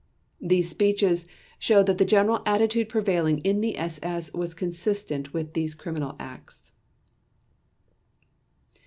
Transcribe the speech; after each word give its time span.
These 0.41 0.67
speeches 0.67 1.27
show 1.59 1.83
that 1.83 1.99
the 1.99 2.05
general 2.05 2.41
attitude 2.43 2.89
prevailing 2.89 3.37
in 3.41 3.61
the 3.61 3.77
SS 3.77 4.33
was 4.33 4.55
consistent 4.55 5.31
with 5.31 5.53
these 5.53 5.75
criminal 5.75 6.15
acts. 6.17 6.71